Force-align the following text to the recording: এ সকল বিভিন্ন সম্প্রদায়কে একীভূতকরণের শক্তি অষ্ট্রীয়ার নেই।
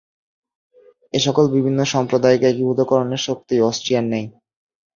এ 1.13 1.19
সকল 1.19 1.45
বিভিন্ন 1.55 1.79
সম্প্রদায়কে 1.93 2.45
একীভূতকরণের 2.49 3.21
শক্তি 3.27 3.55
অষ্ট্রীয়ার 3.69 4.05
নেই। 4.13 4.25